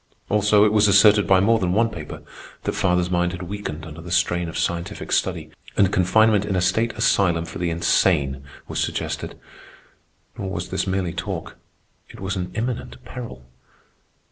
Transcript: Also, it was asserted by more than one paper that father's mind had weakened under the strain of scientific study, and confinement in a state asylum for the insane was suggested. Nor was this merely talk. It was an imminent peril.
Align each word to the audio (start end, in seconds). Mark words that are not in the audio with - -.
Also, 0.29 0.65
it 0.65 0.73
was 0.73 0.87
asserted 0.87 1.27
by 1.27 1.39
more 1.39 1.59
than 1.59 1.73
one 1.73 1.87
paper 1.89 2.23
that 2.63 2.71
father's 2.73 3.11
mind 3.11 3.33
had 3.33 3.43
weakened 3.43 3.85
under 3.85 4.01
the 4.01 4.09
strain 4.09 4.49
of 4.49 4.57
scientific 4.57 5.11
study, 5.11 5.51
and 5.77 5.93
confinement 5.93 6.43
in 6.43 6.55
a 6.55 6.59
state 6.59 6.91
asylum 6.93 7.45
for 7.45 7.59
the 7.59 7.69
insane 7.69 8.43
was 8.67 8.79
suggested. 8.79 9.39
Nor 10.39 10.49
was 10.49 10.69
this 10.69 10.87
merely 10.87 11.13
talk. 11.13 11.55
It 12.09 12.19
was 12.19 12.35
an 12.35 12.49
imminent 12.55 13.05
peril. 13.05 13.45